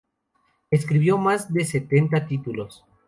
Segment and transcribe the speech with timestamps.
[0.71, 2.83] Escribió más de setenta títulos.